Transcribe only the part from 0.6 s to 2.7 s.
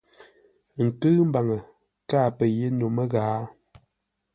Ə nkʉ̂ʉ mbaŋə, káa pə́ yé